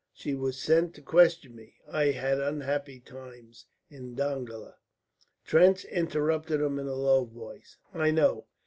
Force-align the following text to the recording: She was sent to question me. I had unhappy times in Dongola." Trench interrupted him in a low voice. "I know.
She 0.15 0.33
was 0.33 0.57
sent 0.57 0.95
to 0.95 1.01
question 1.03 1.55
me. 1.55 1.75
I 1.87 2.05
had 2.05 2.39
unhappy 2.41 2.99
times 3.01 3.67
in 3.87 4.15
Dongola." 4.15 4.77
Trench 5.45 5.85
interrupted 5.85 6.59
him 6.59 6.79
in 6.79 6.87
a 6.87 6.95
low 6.95 7.23
voice. 7.25 7.77
"I 7.93 8.09
know. 8.09 8.47